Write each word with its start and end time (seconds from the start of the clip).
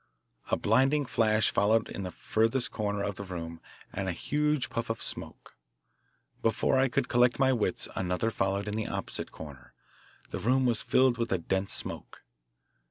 A 0.49 0.57
blinding 0.57 1.05
flash 1.05 1.51
followed 1.51 1.87
in 1.87 2.01
the 2.01 2.09
farthest 2.09 2.71
corner 2.71 3.03
of 3.03 3.17
the 3.17 3.23
room 3.23 3.61
and 3.93 4.09
a 4.09 4.13
huge 4.13 4.71
puff 4.71 4.89
of 4.89 4.99
smoke. 4.99 5.55
Before 6.41 6.79
I 6.79 6.87
could 6.87 7.07
collect 7.07 7.37
my 7.37 7.53
wits 7.53 7.87
another 7.95 8.31
followed 8.31 8.67
in 8.67 8.73
the 8.73 8.87
opposite 8.87 9.31
corner. 9.31 9.73
The 10.31 10.39
room 10.39 10.65
was 10.65 10.81
filled 10.81 11.19
with 11.19 11.31
a 11.31 11.37
dense 11.37 11.73
smoke. 11.73 12.23